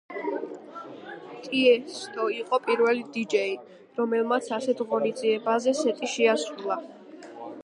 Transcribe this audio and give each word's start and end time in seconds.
ტიესტო 1.47 2.25
იყო 2.37 2.61
პირველი 2.69 3.05
დიჯეი, 3.19 3.55
რომელმაც 4.01 4.51
ასეთ 4.59 4.85
ღონისძიებაზე 4.91 5.77
სეტი 5.85 6.15
შეასრულა. 6.17 6.81